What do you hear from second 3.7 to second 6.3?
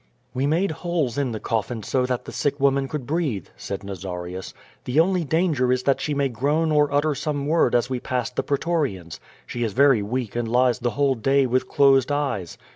Nazarius; "the only danger is that she may